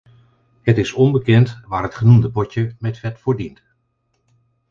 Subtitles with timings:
[0.61, 3.63] Het is onbekend waar het genoemde potje met vet voor dient.